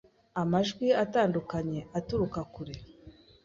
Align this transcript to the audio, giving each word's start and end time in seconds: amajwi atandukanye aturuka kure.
amajwi 0.41 0.87
atandukanye 1.03 1.79
aturuka 1.97 2.39
kure. 2.53 2.75